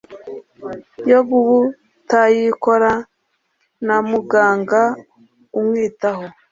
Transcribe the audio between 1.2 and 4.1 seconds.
kutayikora na